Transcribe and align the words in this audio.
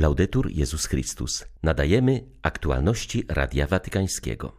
Laudetur 0.00 0.50
Jezus 0.50 0.86
Chrystus. 0.86 1.44
Nadajemy 1.62 2.24
aktualności 2.42 3.24
Radia 3.28 3.66
Watykańskiego. 3.66 4.56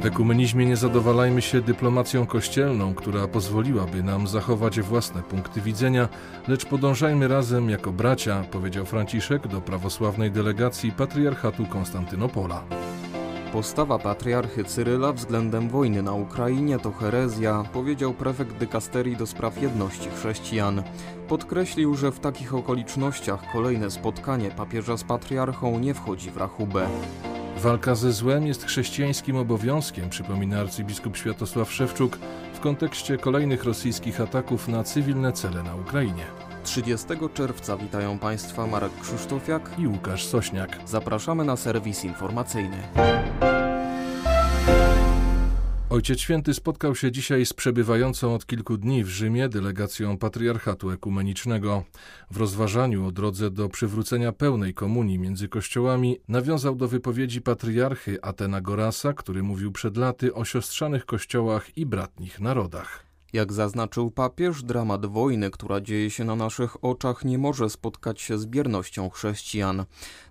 W 0.00 0.06
ekumenizmie 0.06 0.66
nie 0.66 0.76
zadowalajmy 0.76 1.42
się 1.42 1.60
dyplomacją 1.60 2.26
kościelną, 2.26 2.94
która 2.94 3.28
pozwoliłaby 3.28 4.02
nam 4.02 4.26
zachować 4.26 4.80
własne 4.80 5.22
punkty 5.22 5.60
widzenia, 5.60 6.08
lecz 6.48 6.64
podążajmy 6.66 7.28
razem 7.28 7.70
jako 7.70 7.92
bracia, 7.92 8.44
powiedział 8.50 8.86
Franciszek 8.86 9.48
do 9.48 9.60
prawosławnej 9.60 10.30
delegacji 10.30 10.92
Patriarchatu 10.92 11.66
Konstantynopola. 11.66 12.64
Postawa 13.52 13.98
patriarchy 13.98 14.64
Cyryla 14.64 15.12
względem 15.12 15.68
wojny 15.68 16.02
na 16.02 16.12
Ukrainie 16.12 16.78
to 16.78 16.92
herezja, 16.92 17.64
powiedział 17.72 18.14
prefekt 18.14 18.56
dykasterii 18.56 19.16
do 19.16 19.26
spraw 19.26 19.62
jedności 19.62 20.10
chrześcijan. 20.10 20.82
Podkreślił, 21.28 21.94
że 21.94 22.12
w 22.12 22.20
takich 22.20 22.54
okolicznościach 22.54 23.52
kolejne 23.52 23.90
spotkanie 23.90 24.50
papieża 24.50 24.96
z 24.96 25.04
patriarchą 25.04 25.78
nie 25.78 25.94
wchodzi 25.94 26.30
w 26.30 26.36
rachubę. 26.36 26.88
Walka 27.56 27.94
ze 27.94 28.12
złem 28.12 28.46
jest 28.46 28.64
chrześcijańskim 28.64 29.36
obowiązkiem, 29.36 30.10
przypomina 30.10 30.60
arcybiskup 30.60 31.16
Światosław 31.16 31.72
Szewczuk 31.72 32.18
w 32.54 32.60
kontekście 32.60 33.18
kolejnych 33.18 33.64
rosyjskich 33.64 34.20
ataków 34.20 34.68
na 34.68 34.84
cywilne 34.84 35.32
cele 35.32 35.62
na 35.62 35.74
Ukrainie. 35.76 36.49
30 36.64 37.06
czerwca 37.34 37.76
witają 37.76 38.18
Państwa 38.18 38.66
Marek 38.66 38.92
Krzysztofiak 39.00 39.70
i 39.78 39.86
Łukasz 39.86 40.26
Sośniak. 40.26 40.78
Zapraszamy 40.86 41.44
na 41.44 41.56
serwis 41.56 42.04
informacyjny. 42.04 42.76
Ojciec 45.90 46.20
Święty 46.20 46.54
spotkał 46.54 46.94
się 46.94 47.12
dzisiaj 47.12 47.46
z 47.46 47.52
przebywającą 47.52 48.34
od 48.34 48.46
kilku 48.46 48.76
dni 48.76 49.04
w 49.04 49.08
Rzymie 49.08 49.48
delegacją 49.48 50.18
Patriarchatu 50.18 50.90
Ekumenicznego. 50.90 51.84
W 52.30 52.36
rozważaniu 52.36 53.06
o 53.06 53.12
drodze 53.12 53.50
do 53.50 53.68
przywrócenia 53.68 54.32
pełnej 54.32 54.74
komunii 54.74 55.18
między 55.18 55.48
kościołami 55.48 56.20
nawiązał 56.28 56.76
do 56.76 56.88
wypowiedzi 56.88 57.40
patriarchy 57.40 58.22
Atena 58.22 58.60
Gorasa, 58.60 59.12
który 59.12 59.42
mówił 59.42 59.72
przed 59.72 59.96
laty 59.96 60.34
o 60.34 60.44
siostrzanych 60.44 61.06
kościołach 61.06 61.76
i 61.76 61.86
bratnich 61.86 62.40
narodach. 62.40 63.09
Jak 63.32 63.52
zaznaczył 63.52 64.10
papież, 64.10 64.62
dramat 64.62 65.06
wojny, 65.06 65.50
która 65.50 65.80
dzieje 65.80 66.10
się 66.10 66.24
na 66.24 66.36
naszych 66.36 66.84
oczach, 66.84 67.24
nie 67.24 67.38
może 67.38 67.70
spotkać 67.70 68.20
się 68.20 68.38
z 68.38 68.46
biernością 68.46 69.10
chrześcijan. 69.10 69.84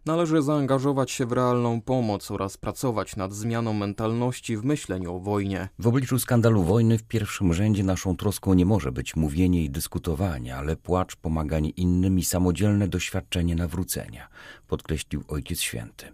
Należy 0.06 0.42
zaangażować 0.42 1.12
się 1.12 1.26
w 1.26 1.32
realną 1.32 1.82
pomoc 1.82 2.32
oraz 2.32 2.58
pracować 2.58 3.16
nad 3.16 3.34
zmianą 3.34 3.74
mentalności 3.74 4.58
w 4.58 4.64
myśleniu 4.64 5.16
o 5.16 5.20
wojnie. 5.20 5.70
W 5.80 5.88
obliczu 5.88 6.20
skandalu 6.20 6.64
wojny 6.64 6.98
w 6.98 7.04
pierwszym 7.04 7.54
rzędzie 7.54 7.84
naszą 7.84 8.18
troską 8.18 8.54
nie 8.54 8.66
może 8.66 8.92
być 8.92 9.16
mówienie 9.16 9.64
i 9.64 9.70
dyskutowanie, 9.70 10.56
ale 10.56 10.76
płacz, 10.76 11.16
pomaganie 11.16 11.70
innym 11.70 12.20
i 12.20 12.24
samodzielne 12.24 12.88
doświadczenie 12.88 13.56
nawrócenia, 13.56 14.28
podkreślił 14.68 15.24
Ojciec 15.28 15.62
Święty. 15.62 16.06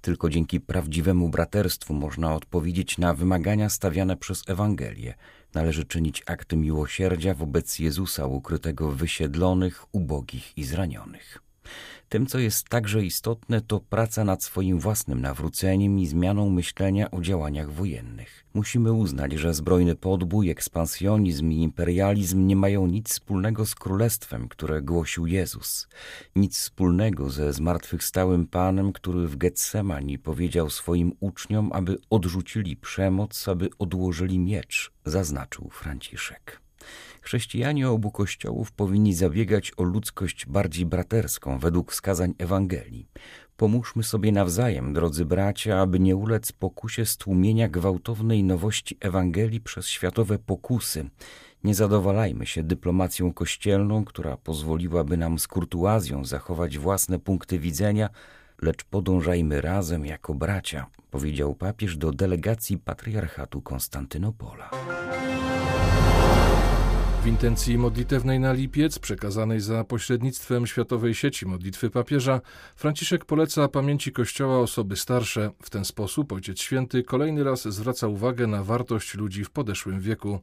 Tylko 0.00 0.30
dzięki 0.30 0.60
prawdziwemu 0.60 1.28
braterstwu 1.28 1.94
można 1.94 2.34
odpowiedzieć 2.34 2.98
na 2.98 3.14
wymagania 3.14 3.68
stawiane 3.68 4.16
przez 4.16 4.42
Ewangelię 4.48 5.14
należy 5.54 5.84
czynić 5.84 6.22
akty 6.26 6.56
miłosierdzia 6.56 7.34
wobec 7.34 7.78
Jezusa 7.78 8.26
ukrytego 8.26 8.90
w 8.90 8.96
wysiedlonych, 8.96 9.94
ubogich 9.94 10.58
i 10.58 10.64
zranionych. 10.64 11.49
Tym, 12.08 12.26
co 12.26 12.38
jest 12.38 12.68
także 12.68 13.04
istotne, 13.04 13.60
to 13.60 13.80
praca 13.80 14.24
nad 14.24 14.42
swoim 14.42 14.78
własnym 14.78 15.20
nawróceniem 15.20 15.98
i 15.98 16.06
zmianą 16.06 16.50
myślenia 16.50 17.10
o 17.10 17.20
działaniach 17.20 17.72
wojennych. 17.72 18.44
Musimy 18.54 18.92
uznać, 18.92 19.32
że 19.32 19.54
zbrojny 19.54 19.94
podbój, 19.94 20.50
ekspansjonizm 20.50 21.50
i 21.50 21.62
imperializm 21.62 22.46
nie 22.46 22.56
mają 22.56 22.86
nic 22.86 23.08
wspólnego 23.08 23.66
z 23.66 23.74
królestwem, 23.74 24.48
które 24.48 24.82
głosił 24.82 25.26
Jezus. 25.26 25.88
Nic 26.36 26.58
wspólnego 26.58 27.30
ze 27.30 27.52
zmartwychwstałym 27.52 28.46
Panem, 28.46 28.92
który 28.92 29.28
w 29.28 29.36
Getsemani 29.36 30.18
powiedział 30.18 30.70
swoim 30.70 31.12
uczniom, 31.20 31.70
aby 31.72 31.98
odrzucili 32.10 32.76
przemoc, 32.76 33.48
aby 33.48 33.68
odłożyli 33.78 34.38
miecz, 34.38 34.92
zaznaczył 35.04 35.68
Franciszek. 35.70 36.69
Chrześcijanie 37.20 37.90
obu 37.90 38.10
kościołów 38.10 38.72
powinni 38.72 39.14
zabiegać 39.14 39.72
o 39.76 39.82
ludzkość 39.82 40.46
bardziej 40.46 40.86
braterską 40.86 41.58
według 41.58 41.92
wskazań 41.92 42.34
Ewangelii. 42.38 43.08
Pomóżmy 43.56 44.02
sobie 44.02 44.32
nawzajem, 44.32 44.92
drodzy 44.92 45.24
bracia, 45.24 45.80
aby 45.80 46.00
nie 46.00 46.16
ulec 46.16 46.52
pokusie 46.52 47.06
stłumienia 47.06 47.68
gwałtownej 47.68 48.44
nowości 48.44 48.96
Ewangelii 49.00 49.60
przez 49.60 49.86
światowe 49.86 50.38
pokusy. 50.38 51.10
Nie 51.64 51.74
zadowalajmy 51.74 52.46
się 52.46 52.62
dyplomacją 52.62 53.32
kościelną, 53.32 54.04
która 54.04 54.36
pozwoliłaby 54.36 55.16
nam 55.16 55.38
z 55.38 55.48
kurtuazją 55.48 56.24
zachować 56.24 56.78
własne 56.78 57.18
punkty 57.18 57.58
widzenia, 57.58 58.08
lecz 58.62 58.84
podążajmy 58.84 59.60
razem 59.60 60.06
jako 60.06 60.34
bracia, 60.34 60.86
powiedział 61.10 61.54
papież 61.54 61.96
do 61.96 62.12
delegacji 62.12 62.78
patriarchatu 62.78 63.62
Konstantynopola. 63.62 64.70
W 67.22 67.26
intencji 67.26 67.78
modlitewnej 67.78 68.40
na 68.40 68.52
lipiec, 68.52 68.98
przekazanej 68.98 69.60
za 69.60 69.84
pośrednictwem 69.84 70.66
Światowej 70.66 71.14
Sieci 71.14 71.46
Modlitwy 71.46 71.90
Papieża, 71.90 72.40
Franciszek 72.76 73.24
poleca 73.24 73.68
pamięci 73.68 74.12
Kościoła 74.12 74.58
osoby 74.58 74.96
starsze. 74.96 75.50
W 75.62 75.70
ten 75.70 75.84
sposób 75.84 76.32
Ojciec 76.32 76.60
Święty 76.60 77.02
kolejny 77.02 77.44
raz 77.44 77.68
zwraca 77.68 78.08
uwagę 78.08 78.46
na 78.46 78.64
wartość 78.64 79.14
ludzi 79.14 79.44
w 79.44 79.50
podeszłym 79.50 80.00
wieku. 80.00 80.38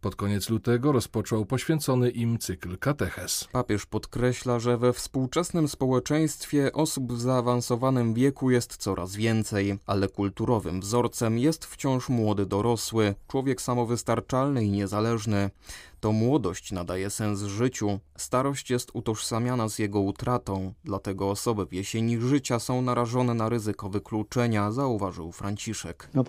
Pod 0.00 0.16
koniec 0.16 0.50
lutego 0.50 0.92
rozpoczął 0.92 1.46
poświęcony 1.46 2.10
im 2.10 2.38
cykl 2.38 2.78
kateches. 2.78 3.48
Papież 3.52 3.86
podkreśla, 3.86 4.58
że 4.58 4.78
we 4.78 4.92
współczesnym 4.92 5.68
społeczeństwie 5.68 6.72
osób 6.72 7.12
w 7.12 7.20
zaawansowanym 7.20 8.14
wieku 8.14 8.50
jest 8.50 8.76
coraz 8.76 9.16
więcej, 9.16 9.78
ale 9.86 10.08
kulturowym 10.08 10.80
wzorcem 10.80 11.38
jest 11.38 11.64
wciąż 11.64 12.08
młody 12.08 12.46
dorosły, 12.46 13.14
człowiek 13.28 13.62
samowystarczalny 13.62 14.64
i 14.64 14.70
niezależny. 14.70 15.50
To 16.00 16.12
młodość 16.12 16.72
nadaje 16.72 17.10
sens 17.10 17.42
życiu, 17.42 17.98
starość 18.16 18.70
jest 18.70 18.90
utożsamiana 18.94 19.68
z 19.68 19.78
jego 19.78 20.00
utratą, 20.00 20.72
dlatego 20.84 21.30
osoby 21.30 21.66
w 21.66 21.72
jesieni 21.72 22.20
życia 22.20 22.58
są 22.58 22.82
narażone 22.82 23.34
na 23.34 23.48
ryzyko 23.48 23.88
wykluczenia, 23.88 24.72
zauważył 24.72 25.32
Franciszek. 25.32 26.08
No 26.14 26.24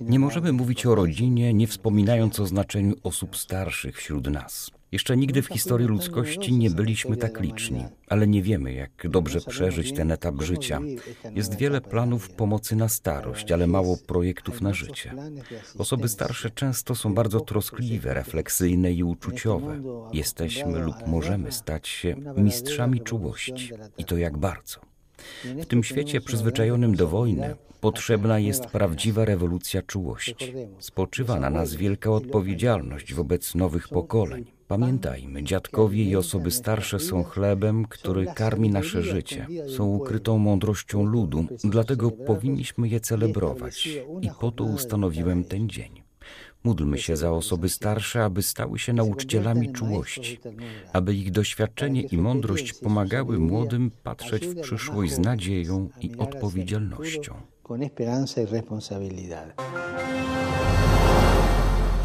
nie 0.00 0.18
możemy 0.18 0.52
mówić 0.52 0.86
o 0.86 0.94
rodzinie, 0.94 1.54
nie 1.54 1.66
wspominając 1.66 2.40
o 2.40 2.46
znaczeniu 2.46 2.94
osób 3.02 3.36
starszych 3.36 3.96
wśród 3.96 4.30
nas. 4.30 4.70
Jeszcze 4.92 5.16
nigdy 5.16 5.42
w 5.42 5.46
historii 5.46 5.86
ludzkości 5.86 6.52
nie 6.52 6.70
byliśmy 6.70 7.16
tak 7.16 7.40
liczni, 7.40 7.84
ale 8.08 8.26
nie 8.26 8.42
wiemy, 8.42 8.72
jak 8.72 8.90
dobrze 9.10 9.40
przeżyć 9.40 9.92
ten 9.92 10.10
etap 10.10 10.42
życia. 10.42 10.80
Jest 11.34 11.58
wiele 11.58 11.80
planów 11.80 12.30
pomocy 12.30 12.76
na 12.76 12.88
starość, 12.88 13.52
ale 13.52 13.66
mało 13.66 13.96
projektów 14.06 14.60
na 14.60 14.72
życie. 14.72 15.14
Osoby 15.78 16.08
starsze 16.08 16.50
często 16.50 16.94
są 16.94 17.14
bardzo 17.14 17.40
troskliwe, 17.40 18.14
refleksyjne 18.14 18.92
i 18.92 19.04
uczuciowe. 19.04 19.82
Jesteśmy 20.12 20.78
lub 20.78 21.06
możemy 21.06 21.52
stać 21.52 21.88
się 21.88 22.16
mistrzami 22.36 23.00
czułości. 23.00 23.70
I 23.98 24.04
to 24.04 24.16
jak 24.16 24.38
bardzo. 24.38 24.91
W 25.44 25.66
tym 25.66 25.84
świecie 25.84 26.20
przyzwyczajonym 26.20 26.94
do 26.94 27.08
wojny 27.08 27.56
potrzebna 27.80 28.38
jest 28.38 28.66
prawdziwa 28.66 29.24
rewolucja 29.24 29.82
czułości. 29.82 30.54
Spoczywa 30.78 31.40
na 31.40 31.50
nas 31.50 31.74
wielka 31.74 32.10
odpowiedzialność 32.10 33.14
wobec 33.14 33.54
nowych 33.54 33.88
pokoleń. 33.88 34.44
Pamiętajmy, 34.68 35.42
dziadkowie 35.42 36.04
i 36.04 36.16
osoby 36.16 36.50
starsze 36.50 36.98
są 36.98 37.24
chlebem, 37.24 37.84
który 37.84 38.26
karmi 38.26 38.70
nasze 38.70 39.02
życie. 39.02 39.46
Są 39.76 39.84
ukrytą 39.86 40.38
mądrością 40.38 41.04
ludu, 41.04 41.44
dlatego 41.64 42.10
powinniśmy 42.10 42.88
je 42.88 43.00
celebrować. 43.00 43.88
I 44.20 44.30
po 44.40 44.52
to 44.52 44.64
ustanowiłem 44.64 45.44
ten 45.44 45.68
dzień. 45.68 46.01
Módlmy 46.64 46.98
się 46.98 47.16
za 47.16 47.32
osoby 47.32 47.68
starsze, 47.68 48.24
aby 48.24 48.42
stały 48.42 48.78
się 48.78 48.92
nauczycielami 48.92 49.72
czułości, 49.72 50.40
aby 50.92 51.14
ich 51.14 51.30
doświadczenie 51.30 52.02
i 52.02 52.16
mądrość 52.16 52.72
pomagały 52.72 53.38
młodym 53.38 53.90
patrzeć 54.02 54.46
w 54.46 54.60
przyszłość 54.60 55.12
z 55.12 55.18
nadzieją 55.18 55.88
i 56.00 56.16
odpowiedzialnością. 56.18 57.34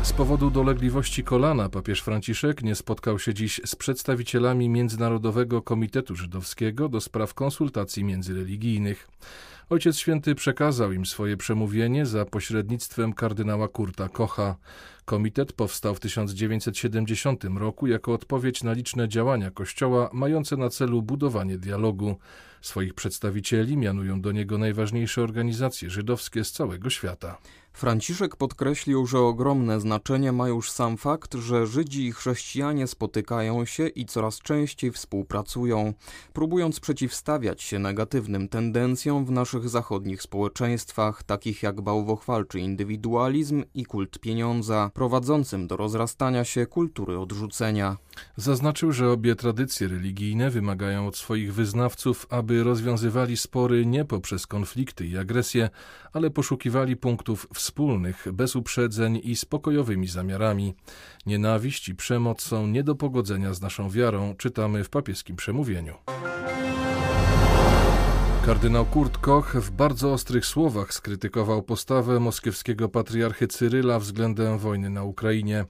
Z 0.04 0.14
powodu 0.14 0.52
dolegliwości 0.52 1.24
kolana 1.24 1.70
papież 1.70 2.02
Franciszek 2.02 2.64
nie 2.64 2.76
spotkał 2.76 3.20
się 3.20 3.34
dziś 3.34 3.62
z 3.66 3.76
przedstawicielami 3.76 4.70
Międzynarodowego 4.70 5.62
Komitetu 5.62 6.16
Żydowskiego 6.16 6.90
do 6.90 7.02
spraw 7.02 7.34
konsultacji 7.34 8.04
międzyreligijnych. 8.04 9.10
Ojciec 9.69 9.98
Święty 9.98 10.36
przekazał 10.36 10.92
im 10.92 11.06
swoje 11.06 11.38
przemówienie 11.38 12.06
za 12.06 12.25
pośrednictwem 12.25 13.14
kardynała 13.14 13.68
Kurta 13.68 14.10
Kocha. 14.10 14.56
Komitet 15.06 15.54
powstał 15.54 15.96
w 15.96 16.00
1970 16.00 17.44
roku 17.44 17.88
jako 17.88 18.14
odpowiedź 18.14 18.64
na 18.64 18.74
liczne 18.74 19.08
działania 19.08 19.52
Kościoła 19.52 20.10
mające 20.14 20.58
na 20.58 20.69
celu 20.69 21.02
budowanie 21.02 21.58
dialogu. 21.58 22.16
Swoich 22.62 22.94
przedstawicieli 22.94 23.78
mianują 23.78 24.22
do 24.22 24.31
niego 24.31 24.58
najważniejsze 24.58 25.22
organizacje 25.22 25.90
żydowskie 25.90 26.44
z 26.44 26.52
całego 26.52 26.90
świata. 26.90 27.38
Franciszek 27.78 28.36
podkreślił, 28.36 29.06
że 29.06 29.20
ogromne 29.20 29.80
znaczenie 29.80 30.32
ma 30.32 30.48
już 30.48 30.72
sam 30.72 30.98
fakt, 30.98 31.36
że 31.36 31.68
Żydzi 31.68 32.06
i 32.06 32.12
chrześcijanie 32.12 32.88
spotykają 32.88 33.66
się 33.66 33.88
i 33.88 34.06
coraz 34.06 34.40
częściej 34.40 34.92
współpracują, 34.92 35.94
próbując 36.34 36.80
przeciwstawiać 36.80 37.62
się 37.62 37.80
negatywnym 37.80 38.50
tendencjom 38.50 39.26
w 39.26 39.32
naszych 39.32 39.70
zachodnich 39.70 40.22
społeczeństwach, 40.22 41.24
takich 41.24 41.64
jak 41.64 41.82
bałwochwalczy 41.82 42.60
indywidualizm 42.60 43.64
i 43.74 43.86
kult 43.86 44.20
pieniądza, 44.20 44.92
prowadzącym 44.94 45.68
do 45.68 45.78
rozrastania 45.78 46.44
się 46.44 46.66
kultury 46.66 47.20
odrzucenia. 47.20 47.98
Zaznaczył, 48.36 48.92
że 48.92 49.12
obie 49.12 49.36
tradycje 49.36 49.88
religijne 49.88 50.50
wymagają 50.50 51.08
od 51.08 51.18
swoich 51.18 51.54
wyznawców, 51.54 52.28
aby 52.30 52.64
rozwiązywali 52.64 53.38
spory 53.38 53.86
nie 53.86 54.06
poprzez 54.06 54.48
konflikty 54.48 55.08
i 55.08 55.18
agresję, 55.18 55.70
ale 56.14 56.30
poszukiwali 56.30 56.96
punktów 56.96 57.48
wspólnych, 57.54 57.67
bez 58.34 58.56
uprzedzeń 58.56 59.22
i 59.24 59.36
spokojowymi 59.36 60.08
zamiarami. 60.08 60.74
Nienawiść 61.25 61.90
i 61.90 61.96
przemoc 61.96 62.42
są 62.42 62.68
nie 62.68 62.84
do 62.84 62.96
pogodzenia 62.96 63.54
z 63.54 63.62
naszą 63.62 63.90
wiarą, 63.90 64.36
czytamy 64.38 64.84
w 64.84 64.90
papieskim 64.90 65.36
przemówieniu. 65.36 65.94
Kardynał 68.48 68.86
Kurt 68.86 69.18
Koch 69.18 69.56
w 69.56 69.72
bardzo 69.72 70.14
ostrych 70.14 70.46
słowach 70.46 70.94
skrytykował 70.94 71.64
postawę 71.64 72.20
moskiewskiego 72.20 72.90
patriarchy 72.90 73.48
Cyryla 73.48 74.00
względem 74.00 74.58
wojny 74.58 74.90
na 74.90 75.04
Ukrainie. 75.04 75.66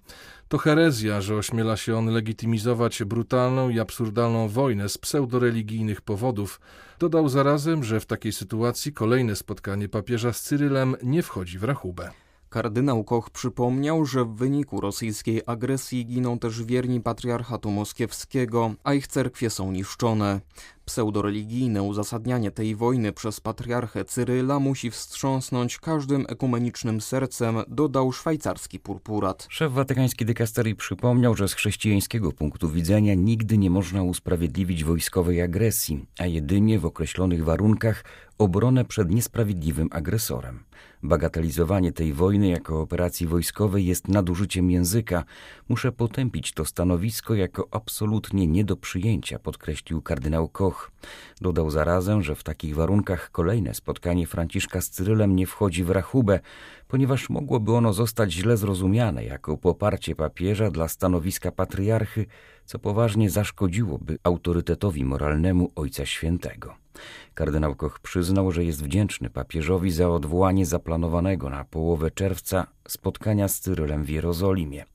To 0.47 0.57
herezja, 0.57 1.21
że 1.21 1.35
ośmiela 1.35 1.77
się 1.77 1.97
on 1.97 2.05
legitymizować 2.05 3.03
brutalną 3.03 3.69
i 3.69 3.79
absurdalną 3.79 4.49
wojnę 4.49 4.89
z 4.89 4.97
pseudoreligijnych 4.97 6.01
powodów. 6.01 6.59
Dodał 6.99 7.29
zarazem, 7.29 7.83
że 7.83 7.99
w 7.99 8.05
takiej 8.05 8.31
sytuacji 8.31 8.93
kolejne 8.93 9.35
spotkanie 9.35 9.89
papieża 9.89 10.33
z 10.33 10.41
Cyrylem 10.41 10.95
nie 11.03 11.23
wchodzi 11.23 11.59
w 11.59 11.63
rachubę. 11.63 12.11
Kardynał 12.49 13.03
Koch 13.03 13.29
przypomniał, 13.29 14.05
że 14.05 14.25
w 14.25 14.35
wyniku 14.35 14.81
rosyjskiej 14.81 15.41
agresji 15.45 16.05
giną 16.05 16.39
też 16.39 16.63
wierni 16.63 17.01
patriarchatu 17.01 17.71
moskiewskiego, 17.71 18.73
a 18.83 18.93
ich 18.93 19.07
cerkwie 19.07 19.49
są 19.49 19.71
niszczone. 19.71 20.41
Pseudoreligijne 20.87 21.83
uzasadnianie 21.83 22.51
tej 22.51 22.75
wojny 22.75 23.13
przez 23.13 23.39
patriarchę 23.39 24.05
Cyryla 24.05 24.59
musi 24.59 24.91
wstrząsnąć 24.91 25.79
każdym 25.79 26.25
ekumenicznym 26.29 27.01
sercem, 27.01 27.57
dodał 27.67 28.11
szwajcarski 28.11 28.79
purpurat. 28.79 29.47
Szef 29.49 29.73
watykańskiej 29.73 30.27
dykasterii 30.27 30.75
przypomniał, 30.75 31.35
że 31.35 31.47
z 31.47 31.53
chrześcijańskiego 31.53 32.31
punktu 32.31 32.69
widzenia 32.69 33.13
nigdy 33.13 33.57
nie 33.57 33.69
można 33.69 34.03
usprawiedliwić 34.03 34.83
wojskowej 34.83 35.41
agresji, 35.41 36.05
a 36.19 36.25
jedynie 36.25 36.79
w 36.79 36.85
określonych 36.85 37.43
warunkach 37.43 38.03
obronę 38.37 38.85
przed 38.85 39.11
niesprawiedliwym 39.11 39.87
agresorem. 39.91 40.63
Bagatelizowanie 41.03 41.91
tej 41.91 42.13
wojny 42.13 42.47
jako 42.47 42.81
operacji 42.81 43.27
wojskowej 43.27 43.85
jest 43.85 44.07
nadużyciem 44.07 44.71
języka. 44.71 45.23
Muszę 45.69 45.91
potępić 45.91 46.51
to 46.51 46.65
stanowisko 46.65 47.35
jako 47.35 47.67
absolutnie 47.71 48.47
nie 48.47 48.65
do 48.65 48.77
przyjęcia, 48.77 49.39
podkreślił 49.39 50.01
kardynał 50.01 50.49
Koch. 50.49 50.76
Dodał 51.41 51.69
zarazem, 51.69 52.23
że 52.23 52.35
w 52.35 52.43
takich 52.43 52.75
warunkach 52.75 53.31
kolejne 53.31 53.73
spotkanie 53.73 54.27
Franciszka 54.27 54.81
z 54.81 54.89
Cyrylem 54.89 55.35
nie 55.35 55.47
wchodzi 55.47 55.83
w 55.83 55.89
rachubę, 55.89 56.39
ponieważ 56.87 57.29
mogłoby 57.29 57.75
ono 57.75 57.93
zostać 57.93 58.31
źle 58.33 58.57
zrozumiane 58.57 59.25
jako 59.25 59.57
poparcie 59.57 60.15
papieża 60.15 60.71
dla 60.71 60.87
stanowiska 60.87 61.51
patriarchy, 61.51 62.25
co 62.65 62.79
poważnie 62.79 63.29
zaszkodziłoby 63.29 64.17
autorytetowi 64.23 65.05
moralnemu 65.05 65.71
Ojca 65.75 66.05
Świętego. 66.05 66.75
Kardynał 67.33 67.75
Koch 67.75 67.99
przyznał, 67.99 68.51
że 68.51 68.63
jest 68.63 68.83
wdzięczny 68.83 69.29
papieżowi 69.29 69.91
za 69.91 70.09
odwołanie 70.09 70.65
zaplanowanego 70.65 71.49
na 71.49 71.65
połowę 71.65 72.11
czerwca 72.11 72.67
spotkania 72.87 73.47
z 73.47 73.59
Cyrylem 73.59 74.03
w 74.03 74.09
Jerozolimie. 74.09 74.85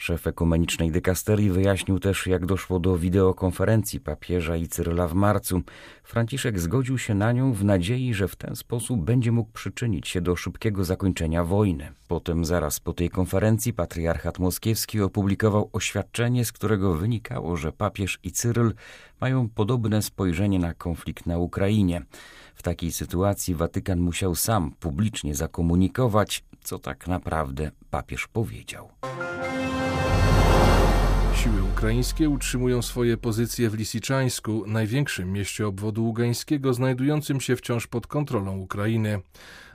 Szef 0.00 0.26
ekumenicznej 0.26 0.90
dykasterii 0.90 1.50
wyjaśnił 1.50 1.98
też, 1.98 2.26
jak 2.26 2.46
doszło 2.46 2.80
do 2.80 2.98
wideokonferencji 2.98 4.00
papieża 4.00 4.56
i 4.56 4.68
Cyryla 4.68 5.08
w 5.08 5.14
marcu. 5.14 5.62
Franciszek 6.04 6.60
zgodził 6.60 6.98
się 6.98 7.14
na 7.14 7.32
nią 7.32 7.52
w 7.52 7.64
nadziei, 7.64 8.14
że 8.14 8.28
w 8.28 8.36
ten 8.36 8.56
sposób 8.56 9.04
będzie 9.04 9.32
mógł 9.32 9.52
przyczynić 9.52 10.08
się 10.08 10.20
do 10.20 10.36
szybkiego 10.36 10.84
zakończenia 10.84 11.44
wojny. 11.44 11.92
Potem, 12.08 12.44
zaraz 12.44 12.80
po 12.80 12.92
tej 12.92 13.10
konferencji, 13.10 13.72
patriarchat 13.72 14.38
moskiewski 14.38 15.00
opublikował 15.00 15.70
oświadczenie, 15.72 16.44
z 16.44 16.52
którego 16.52 16.94
wynikało, 16.94 17.56
że 17.56 17.72
papież 17.72 18.18
i 18.22 18.32
Cyryl 18.32 18.74
mają 19.20 19.48
podobne 19.48 20.02
spojrzenie 20.02 20.58
na 20.58 20.74
konflikt 20.74 21.26
na 21.26 21.38
Ukrainie. 21.38 22.02
W 22.60 22.62
takiej 22.62 22.92
sytuacji 22.92 23.54
Watykan 23.54 24.00
musiał 24.00 24.34
sam 24.34 24.72
publicznie 24.80 25.34
zakomunikować, 25.34 26.44
co 26.62 26.78
tak 26.78 27.08
naprawdę 27.08 27.70
papież 27.90 28.26
powiedział. 28.26 28.88
Siły 31.34 31.62
ukraińskie 31.62 32.28
utrzymują 32.28 32.82
swoje 32.82 33.16
pozycje 33.16 33.70
w 33.70 33.74
Lisiczańsku, 33.74 34.64
największym 34.66 35.32
mieście 35.32 35.66
obwodu 35.66 36.04
ługańskiego, 36.04 36.74
znajdującym 36.74 37.40
się 37.40 37.56
wciąż 37.56 37.86
pod 37.86 38.06
kontrolą 38.06 38.58
Ukrainy. 38.58 39.20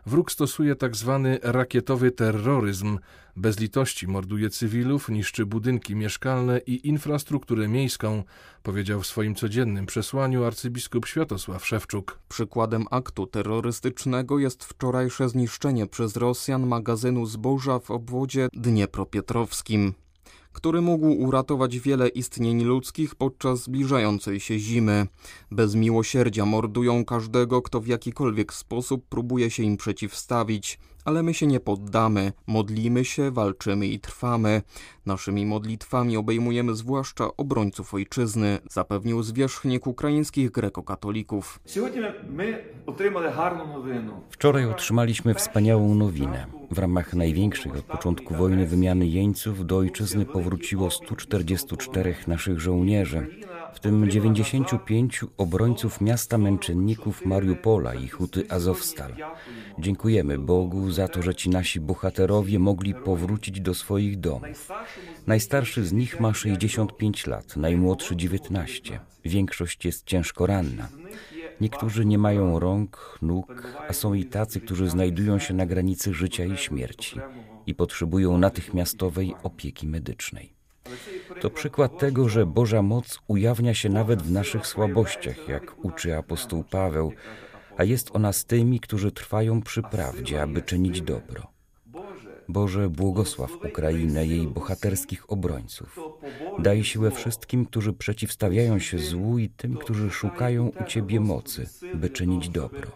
Wróg 0.06 0.32
stosuje 0.32 0.76
tak 0.76 0.96
zwany 0.96 1.40
rakietowy 1.44 2.12
terroryzm. 2.12 3.00
Bez 3.36 3.60
litości 3.60 4.08
morduje 4.08 4.50
cywilów, 4.50 5.10
niszczy 5.10 5.46
budynki 5.46 5.96
mieszkalne 5.96 6.60
i 6.60 6.88
infrastrukturę 6.88 7.68
miejską, 7.68 8.24
powiedział 8.64 9.02
w 9.02 9.08
swoim 9.08 9.36
codziennym 9.36 9.86
przesłaniu 9.86 10.44
arcybiskup 10.44 11.06
Światosław 11.06 11.66
Szewczuk. 11.66 12.20
Przykładem 12.28 12.86
aktu 12.92 13.28
terrorystycznego 13.28 14.40
jest 14.40 14.64
wczorajsze 14.64 15.30
zniszczenie 15.30 15.88
przez 15.88 16.16
Rosjan 16.16 16.68
magazynu 16.68 17.26
zboża 17.26 17.80
w 17.80 17.92
obwodzie 17.92 18.48
dniepropietrowskim 18.54 19.94
który 20.56 20.82
mógł 20.82 21.08
uratować 21.08 21.80
wiele 21.80 22.08
istnień 22.08 22.64
ludzkich 22.64 23.16
podczas 23.16 23.64
zbliżającej 23.64 24.40
się 24.40 24.60
zimy. 24.60 25.08
Bez 25.52 25.76
miłosierdzia 25.76 26.46
mordują 26.46 27.06
każdego, 27.06 27.62
kto 27.62 27.82
w 27.82 27.88
jakikolwiek 27.88 28.54
sposób 28.54 29.06
próbuje 29.10 29.52
się 29.52 29.64
im 29.64 29.78
przeciwstawić, 29.78 30.80
ale 31.06 31.24
my 31.24 31.34
się 31.34 31.48
nie 31.48 31.60
poddamy, 31.60 32.32
modlimy 32.48 33.06
się, 33.06 33.32
walczymy 33.32 33.88
i 33.88 34.00
trwamy. 34.00 34.62
Naszymi 35.06 35.46
modlitwami 35.46 36.18
obejmujemy 36.18 36.76
zwłaszcza 36.76 37.28
obrońców 37.38 37.94
ojczyzny, 37.94 38.60
zapewnił 38.70 39.24
zwierzchnik 39.24 39.88
ukraińskich 39.88 40.52
grekokatolików. 40.52 41.60
Wczoraj 44.30 44.66
otrzymaliśmy 44.66 45.34
wspaniałą 45.34 45.96
nowinę. 45.96 46.48
W 46.72 46.80
ramach 46.80 47.14
największej 47.14 47.72
od 47.72 47.86
początku 47.86 48.36
wojny 48.36 48.68
wymiany 48.68 49.08
jeńców 49.08 49.66
do 49.66 49.78
ojczyzny 49.78 50.26
powróciło 50.26 50.92
144 50.92 52.16
naszych 52.28 52.60
żołnierzy 52.60 53.28
w 53.74 53.80
tym 53.80 54.10
95 54.10 55.26
obrońców 55.38 56.02
miasta 56.02 56.38
męczenników 56.38 57.26
Mariupola 57.26 57.96
i 57.96 58.08
huty 58.08 58.46
Azowstal. 58.50 59.14
Dziękujemy 59.80 60.38
Bogu 60.38 60.92
za 60.92 61.08
to, 61.08 61.22
że 61.22 61.36
ci 61.36 61.50
nasi 61.50 61.80
bohaterowie 61.80 62.60
mogli 62.60 62.94
powrócić 62.94 63.62
do 63.62 63.74
swoich 63.74 64.20
domów. 64.20 64.72
Najstarszy 65.28 65.86
z 65.86 65.94
nich 65.94 66.20
ma 66.20 66.34
65 66.34 67.28
lat, 67.28 67.58
najmłodszy 67.58 68.16
19. 68.16 69.00
Większość 69.26 69.86
jest 69.86 70.06
ciężko 70.06 70.46
ranna. 70.46 70.88
Niektórzy 71.62 72.06
nie 72.06 72.18
mają 72.18 72.60
rąk, 72.60 73.20
nóg, 73.22 73.64
a 73.90 73.94
są 73.94 74.14
i 74.14 74.26
tacy, 74.26 74.62
którzy 74.62 74.90
znajdują 74.90 75.40
się 75.40 75.54
na 75.54 75.66
granicy 75.66 76.14
życia 76.14 76.46
i 76.46 76.58
śmierci 76.58 77.20
i 77.68 77.76
potrzebują 77.76 78.38
natychmiastowej 78.38 79.34
opieki 79.44 79.88
medycznej. 79.88 80.54
To 81.42 81.50
przykład 81.50 82.00
tego, 82.00 82.30
że 82.30 82.46
Boża 82.46 82.82
moc 82.82 83.20
ujawnia 83.28 83.74
się 83.74 83.90
nawet 83.90 84.22
w 84.22 84.32
naszych 84.32 84.68
słabościach, 84.68 85.48
jak 85.48 85.86
uczy 85.86 86.18
apostoł 86.18 86.64
Paweł, 86.64 87.12
a 87.78 87.84
jest 87.84 88.10
ona 88.14 88.34
z 88.34 88.46
tymi, 88.46 88.80
którzy 88.80 89.12
trwają 89.12 89.62
przy 89.62 89.82
prawdzie, 89.82 90.42
aby 90.42 90.62
czynić 90.62 91.02
dobro. 91.02 91.55
Boże, 92.50 92.90
błogosław 92.90 93.52
Ukrainę, 93.66 94.28
jej 94.28 94.48
bohaterskich 94.48 95.32
obrońców. 95.32 96.00
Daj 96.60 96.84
siłę 96.84 97.12
wszystkim, 97.12 97.66
którzy 97.66 97.94
przeciwstawiają 97.94 98.80
się 98.80 99.00
złu 99.00 99.40
i 99.40 99.50
tym, 99.50 99.78
którzy 99.78 100.10
szukają 100.10 100.72
u 100.82 100.84
Ciebie 100.84 101.20
mocy, 101.20 101.70
by 101.96 102.10
czynić 102.10 102.50
dobro. 102.50 102.92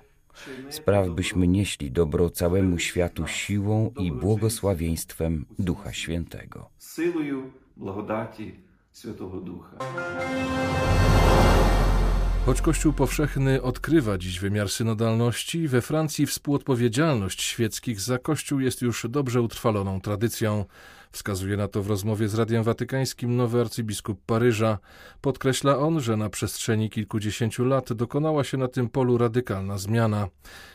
Spraw, 0.70 1.10
byśmy 1.10 1.48
nieśli 1.48 1.91
dobro 1.91 2.29
całemu 2.29 2.79
światu 2.79 3.27
siłą 3.27 3.91
i 4.00 4.12
błogosławieństwem 4.12 5.46
Ducha 5.60 5.94
Świętego 5.94 6.70
blagodaci 7.79 8.56
Świętego. 8.94 9.70
Choć 12.46 12.62
Kościół 12.62 12.93
powszechny 12.93 13.62
odkrywa 13.62 14.17
dziś 14.17 14.39
wymiar 14.39 14.69
synodalności, 14.69 15.67
we 15.67 15.81
Francji 15.81 16.25
współodpowiedzialność 16.25 17.41
świeckich 17.43 18.01
za 18.01 18.17
Kościół 18.17 18.60
jest 18.60 18.81
już 18.81 19.05
dobrze 19.10 19.41
utrwaloną 19.41 20.01
tradycją. 20.01 20.65
Wskazuje 21.12 21.58
na 21.58 21.68
to 21.68 21.84
w 21.84 21.88
rozmowie 21.88 22.30
z 22.30 22.36
Radiem 22.36 22.63
Watykańskim 22.63 23.36
nowy 23.36 23.62
arcybiskup 23.62 24.22
Paryża. 24.25 24.78
Podkreśla 25.22 25.78
on, 25.78 26.00
że 26.01 26.18
na 26.18 26.30
przestrzeni 26.30 26.89
kilkudziesięciu 26.89 27.66
lat 27.66 27.94
dokonała 27.94 28.44
się 28.44 28.58
na 28.58 28.68
tym 28.68 28.89
polu 28.89 29.18
radykalna 29.18 29.78
zmiana. 29.78 30.28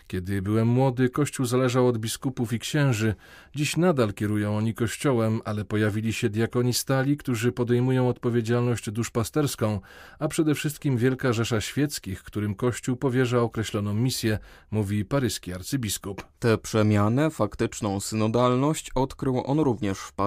Kiedy 0.06 0.42
byłem 0.42 0.68
młody, 0.68 1.08
Kościół 1.08 1.46
zależał 1.46 1.88
od 1.88 1.98
biskupów 1.98 2.52
i 2.52 2.58
księży. 2.58 3.14
Dziś 3.54 3.76
nadal 3.76 4.12
kierują 4.12 4.56
oni 4.56 4.74
Kościołem, 4.74 5.40
ale 5.44 5.64
pojawili 5.64 6.12
się 6.12 6.28
diakoni 6.28 6.72
stali, 6.72 7.16
którzy 7.16 7.52
podejmują 7.52 8.08
odpowiedzialność 8.08 8.90
duszpasterską, 8.90 9.80
a 10.18 10.28
przede 10.28 10.54
wszystkim 10.54 10.96
Wielka 10.96 11.32
Rzesza 11.32 11.60
Świeckich, 11.60 12.22
którym 12.22 12.54
Kościół 12.54 12.96
powierza 12.96 13.40
określoną 13.40 13.94
misję, 13.94 14.38
mówi 14.70 15.04
paryski 15.04 15.52
arcybiskup. 15.52 16.24
Tę 16.38 16.58
przemianę, 16.58 17.30
faktyczną 17.30 18.00
synodalność 18.00 18.90
odkrył 18.94 19.42
on 19.46 19.60
również 19.60 19.98
w 19.98 20.12
Paryżu. 20.12 20.23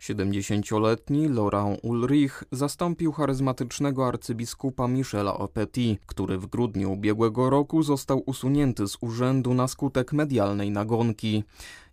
70-letni 0.00 1.28
Laurent 1.28 1.80
Ulrich 1.82 2.44
zastąpił 2.52 3.12
charyzmatycznego 3.12 4.06
arcybiskupa 4.06 4.88
Michela 4.88 5.34
Opetit, 5.34 6.00
który 6.06 6.38
w 6.38 6.46
grudniu 6.46 6.92
ubiegłego 6.92 7.50
roku 7.50 7.82
został 7.82 8.22
usunięty 8.26 8.88
z 8.88 8.96
urzędu 9.00 9.54
na 9.54 9.68
skutek 9.68 10.12
medialnej 10.12 10.70
nagonki. 10.70 11.44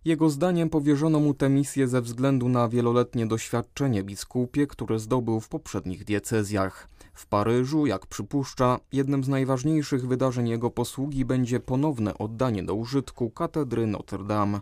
Jego 0.04 0.30
zdaniem 0.30 0.70
powierzono 0.70 1.20
mu 1.20 1.34
tę 1.34 1.48
misję 1.48 1.88
ze 1.88 2.02
względu 2.02 2.48
na 2.48 2.68
wieloletnie 2.68 3.26
doświadczenie 3.26 4.02
biskupie, 4.02 4.66
które 4.66 4.98
zdobył 4.98 5.40
w 5.40 5.48
poprzednich 5.48 6.04
diecezjach. 6.04 6.88
W 7.14 7.26
Paryżu, 7.26 7.86
jak 7.86 8.06
przypuszcza, 8.06 8.78
jednym 8.92 9.24
z 9.24 9.28
najważniejszych 9.28 10.06
wydarzeń 10.06 10.48
jego 10.48 10.70
posługi 10.70 11.24
będzie 11.24 11.60
ponowne 11.60 12.18
oddanie 12.18 12.62
do 12.62 12.74
użytku 12.74 13.30
katedry 13.30 13.86
Notre 13.86 14.24
Dame. 14.24 14.60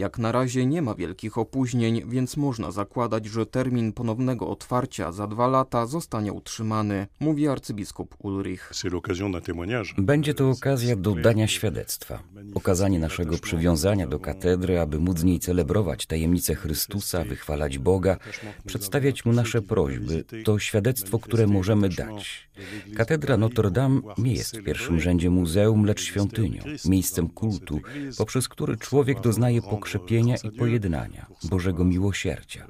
Jak 0.00 0.18
na 0.18 0.32
razie 0.32 0.66
nie 0.66 0.82
ma 0.82 0.94
wielkich 0.94 1.38
opóźnień, 1.38 2.02
więc 2.08 2.36
można 2.36 2.70
zakładać, 2.70 3.26
że 3.26 3.46
termin 3.46 3.92
ponownego 3.92 4.48
otwarcia 4.48 5.12
za 5.12 5.26
dwa 5.26 5.46
lata 5.46 5.86
zostanie 5.86 6.32
utrzymany, 6.32 7.06
mówi 7.20 7.48
arcybiskup 7.48 8.16
Ulrich. 8.18 8.72
Będzie 9.98 10.34
to 10.34 10.50
okazja 10.50 10.96
do 10.96 11.14
dania 11.14 11.48
świadectwa, 11.48 12.22
okazanie 12.54 12.98
naszego 12.98 13.38
przywiązania 13.38 14.06
do 14.06 14.18
katedry, 14.18 14.80
aby 14.80 14.98
móc 14.98 15.18
z 15.18 15.24
niej 15.24 15.38
celebrować 15.40 16.06
tajemnicę 16.06 16.54
Chrystusa, 16.54 17.24
wychwalać 17.24 17.78
Boga, 17.78 18.16
przedstawiać 18.66 19.24
Mu 19.24 19.32
nasze 19.32 19.62
prośby. 19.62 20.24
To 20.44 20.58
świadectwo, 20.58 21.18
które 21.18 21.46
możemy 21.46 21.88
dać. 21.88 22.50
Katedra 22.96 23.36
Notre 23.36 23.70
Dame 23.70 24.00
nie 24.18 24.32
jest 24.32 24.56
w 24.58 24.64
pierwszym 24.64 25.00
rzędzie 25.00 25.30
muzeum, 25.30 25.84
lecz 25.84 26.02
świątynią, 26.02 26.62
miejscem 26.84 27.28
kultu, 27.28 27.80
poprzez 28.18 28.48
który 28.48 28.76
człowiek 28.76 29.20
doznaje 29.20 29.62
pokrzepienia 29.90 30.36
i 30.44 30.50
pojednania, 30.50 31.26
Bożego 31.44 31.84
miłosierdzia. 31.84 32.66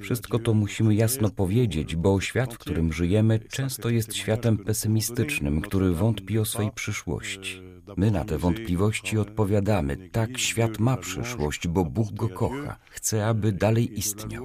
Wszystko 0.00 0.38
to 0.38 0.54
musimy 0.54 0.94
jasno 0.94 1.30
powiedzieć, 1.30 1.96
bo 1.96 2.20
świat, 2.20 2.54
w 2.54 2.58
którym 2.58 2.92
żyjemy, 2.92 3.38
często 3.38 3.88
jest 3.88 4.14
światem 4.14 4.58
pesymistycznym, 4.58 5.60
który 5.60 5.92
wątpi 5.92 6.38
o 6.38 6.44
swej 6.44 6.70
przyszłości. 6.74 7.62
My 7.96 8.10
na 8.10 8.24
te 8.24 8.38
wątpliwości 8.38 9.18
odpowiadamy: 9.18 9.96
tak, 10.12 10.38
świat 10.38 10.78
ma 10.78 10.96
przyszłość, 10.96 11.68
bo 11.68 11.84
Bóg 11.84 12.12
go 12.12 12.28
kocha, 12.28 12.76
chce, 12.90 13.26
aby 13.26 13.52
dalej 13.52 13.98
istniał. 13.98 14.44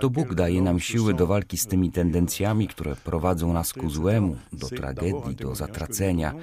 To 0.00 0.10
Bóg 0.10 0.34
daje 0.34 0.62
nam 0.62 0.80
siły 0.80 1.14
do 1.14 1.26
walki 1.26 1.56
z 1.58 1.66
tymi 1.66 1.92
tendencjami, 1.92 2.68
które 2.68 2.96
prowadzą 2.96 3.52
nas 3.52 3.72
ku 3.72 3.90
złemu, 3.90 4.36
do 4.52 4.68
tragedii, 4.68 5.36
do 5.36 5.54
zatracenia. 5.54 6.34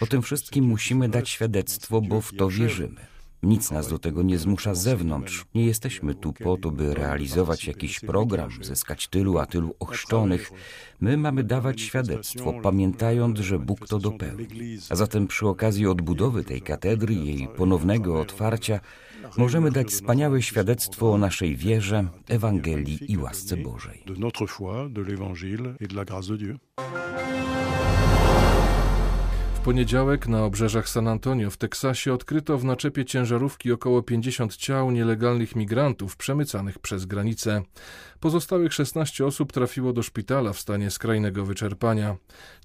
O 0.00 0.06
tym 0.06 0.22
wszystkim 0.22 0.64
musimy 0.64 1.08
dać 1.08 1.28
świadectwo, 1.28 2.00
bo 2.00 2.20
w 2.20 2.32
to 2.32 2.48
wierzymy. 2.48 3.10
Nic 3.42 3.70
nas 3.70 3.88
do 3.88 3.98
tego 3.98 4.22
nie 4.22 4.38
zmusza 4.38 4.74
z 4.74 4.82
zewnątrz. 4.82 5.44
Nie 5.54 5.66
jesteśmy 5.66 6.14
tu 6.14 6.32
po 6.32 6.56
to, 6.56 6.70
by 6.70 6.94
realizować 6.94 7.66
jakiś 7.66 8.00
program, 8.00 8.50
zyskać 8.62 9.08
tylu 9.08 9.38
a 9.38 9.46
tylu 9.46 9.74
ochrzczonych. 9.78 10.52
My 11.00 11.16
mamy 11.16 11.44
dawać 11.44 11.80
świadectwo, 11.80 12.52
pamiętając, 12.62 13.38
że 13.38 13.58
Bóg 13.58 13.88
to 13.88 13.98
dopełni. 13.98 14.46
A 14.90 14.96
zatem 14.96 15.26
przy 15.26 15.48
okazji 15.48 15.86
odbudowy 15.86 16.44
tej 16.44 16.62
katedry, 16.62 17.14
jej 17.14 17.48
ponownego 17.56 18.20
otwarcia, 18.20 18.80
możemy 19.36 19.70
dać 19.70 19.88
wspaniałe 19.88 20.42
świadectwo 20.42 21.12
o 21.12 21.18
naszej 21.18 21.56
wierze, 21.56 22.08
Ewangelii 22.28 23.12
i 23.12 23.18
łasce 23.18 23.56
Bożej. 23.56 24.04
W 29.60 29.62
poniedziałek 29.62 30.28
na 30.28 30.44
obrzeżach 30.44 30.88
San 30.88 31.08
Antonio 31.08 31.50
w 31.50 31.56
Teksasie 31.56 32.12
odkryto 32.12 32.58
w 32.58 32.64
naczepie 32.64 33.04
ciężarówki 33.04 33.72
około 33.72 34.02
50 34.02 34.56
ciał 34.56 34.90
nielegalnych 34.90 35.56
migrantów 35.56 36.16
przemycanych 36.16 36.78
przez 36.78 37.06
granicę. 37.06 37.62
Pozostałych 38.20 38.72
16 38.72 39.26
osób 39.26 39.52
trafiło 39.52 39.92
do 39.92 40.02
szpitala 40.02 40.52
w 40.52 40.58
stanie 40.58 40.90
skrajnego 40.90 41.44
wyczerpania. 41.44 42.16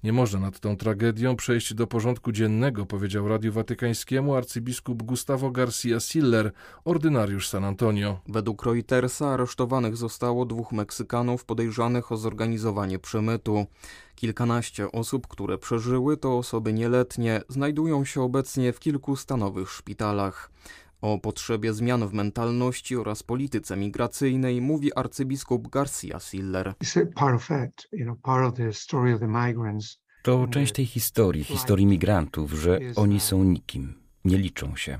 Nie 0.04 0.12
można 0.12 0.40
nad 0.40 0.60
tą 0.60 0.76
tragedią 0.76 1.36
przejść 1.36 1.74
do 1.74 1.86
porządku 1.86 2.32
dziennego, 2.32 2.86
powiedział 2.86 3.28
Radiu 3.28 3.52
Watykańskiemu 3.52 4.34
arcybiskup 4.34 5.02
Gustavo 5.02 5.50
Garcia 5.50 6.00
Siller, 6.00 6.52
ordynariusz 6.84 7.48
San 7.48 7.64
Antonio. 7.64 8.20
Według 8.28 8.64
Reutersa 8.64 9.28
aresztowanych 9.28 9.96
zostało 9.96 10.46
dwóch 10.46 10.72
Meksykanów 10.72 11.44
podejrzanych 11.44 12.12
o 12.12 12.16
zorganizowanie 12.16 12.98
przemytu. 12.98 13.66
Kilkanaście 14.16 14.92
osób, 14.92 15.26
które 15.26 15.58
przeżyły, 15.58 16.16
to 16.16 16.38
osoby 16.38 16.72
nieletnie, 16.72 17.40
znajdują 17.48 18.04
się 18.04 18.22
obecnie 18.22 18.72
w 18.72 18.80
kilku 18.80 19.16
stanowych 19.16 19.70
szpitalach. 19.70 20.50
O 21.00 21.18
potrzebie 21.18 21.72
zmian 21.72 22.08
w 22.08 22.12
mentalności 22.12 22.96
oraz 22.96 23.22
polityce 23.22 23.76
migracyjnej 23.76 24.60
mówi 24.60 24.94
arcybiskup 24.94 25.68
Garcia 25.68 26.20
Siller. 26.20 26.74
To 30.22 30.46
część 30.50 30.72
tej 30.72 30.86
historii, 30.86 31.44
historii 31.44 31.86
migrantów, 31.86 32.52
że 32.52 32.80
oni 32.96 33.20
są 33.20 33.44
nikim, 33.44 33.94
nie 34.24 34.38
liczą 34.38 34.76
się. 34.76 34.98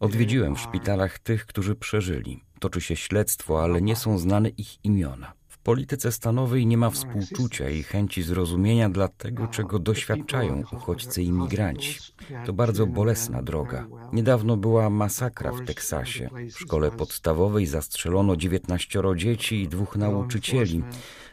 Odwiedziłem 0.00 0.56
w 0.56 0.60
szpitalach 0.60 1.18
tych, 1.18 1.46
którzy 1.46 1.74
przeżyli. 1.74 2.44
Toczy 2.60 2.80
się 2.80 2.96
śledztwo, 2.96 3.62
ale 3.62 3.82
nie 3.82 3.96
są 3.96 4.18
znane 4.18 4.48
ich 4.48 4.84
imiona 4.84 5.32
polityce 5.64 6.12
stanowej 6.12 6.66
nie 6.66 6.76
ma 6.76 6.90
współczucia 6.90 7.70
i 7.70 7.82
chęci 7.82 8.22
zrozumienia 8.22 8.88
dla 8.90 9.08
tego, 9.08 9.46
czego 9.46 9.78
doświadczają 9.78 10.62
uchodźcy 10.72 11.22
i 11.22 11.26
imigranci. 11.26 11.98
To 12.46 12.52
bardzo 12.52 12.86
bolesna 12.86 13.42
droga. 13.42 13.86
Niedawno 14.12 14.56
była 14.56 14.90
masakra 14.90 15.52
w 15.52 15.66
Teksasie. 15.66 16.30
W 16.54 16.58
szkole 16.60 16.90
podstawowej 16.90 17.66
zastrzelono 17.66 18.36
19 18.36 19.02
dzieci 19.16 19.62
i 19.62 19.68
dwóch 19.68 19.96
nauczycieli, 19.96 20.82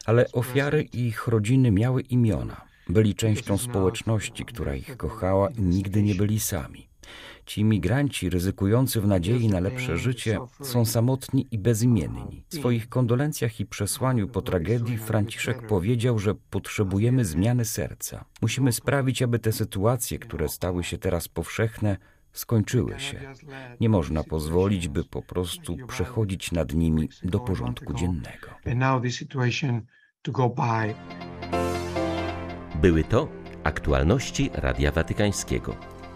ale 0.05 0.31
ofiary 0.31 0.83
i 0.83 1.07
ich 1.07 1.27
rodziny 1.27 1.71
miały 1.71 2.01
imiona. 2.01 2.61
Byli 2.89 3.15
częścią 3.15 3.57
społeczności, 3.57 4.45
która 4.45 4.75
ich 4.75 4.97
kochała 4.97 5.49
i 5.49 5.61
nigdy 5.61 6.03
nie 6.03 6.15
byli 6.15 6.39
sami. 6.39 6.90
Ci 7.45 7.63
migranci 7.63 8.29
ryzykujący 8.29 9.01
w 9.01 9.07
nadziei 9.07 9.47
na 9.47 9.59
lepsze 9.59 9.97
życie 9.97 10.39
są 10.61 10.85
samotni 10.85 11.47
i 11.51 11.57
bezimienni. 11.57 12.45
W 12.49 12.55
swoich 12.55 12.89
kondolencjach 12.89 13.59
i 13.59 13.65
przesłaniu 13.65 14.27
po 14.27 14.41
tragedii 14.41 14.97
Franciszek 14.97 15.67
powiedział, 15.67 16.19
że 16.19 16.35
potrzebujemy 16.35 17.25
zmiany 17.25 17.65
serca. 17.65 18.25
Musimy 18.41 18.71
sprawić, 18.71 19.21
aby 19.21 19.39
te 19.39 19.51
sytuacje, 19.51 20.19
które 20.19 20.49
stały 20.49 20.83
się 20.83 20.97
teraz 20.97 21.27
powszechne, 21.27 21.97
skończyły 22.33 22.99
się. 22.99 23.33
Nie 23.79 23.89
można 23.89 24.23
pozwolić, 24.23 24.87
by 24.87 25.03
po 25.03 25.21
prostu 25.21 25.77
przechodzić 25.87 26.51
nad 26.51 26.73
nimi 26.73 27.09
do 27.23 27.39
porządku 27.39 27.93
dziennego. 27.93 28.47
Były 32.81 33.03
to 33.03 33.27
aktualności 33.63 34.49
Radia 34.53 34.91
Watykańskiego. 34.91 36.00